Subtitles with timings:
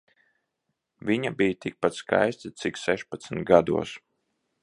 [1.09, 3.93] Viņa bija tikpat skaista cik sešpadsmit gados.